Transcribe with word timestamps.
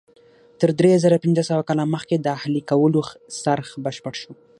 تر 0.59 0.69
درې 0.79 0.91
زره 1.03 1.17
پنځه 1.23 1.43
سوه 1.49 1.63
کاله 1.67 1.83
مخکې 1.93 2.15
د 2.19 2.27
اهلي 2.37 2.61
کولو 2.69 3.01
څرخ 3.41 3.67
بشپړ 3.83 4.13
شو. 4.21 4.31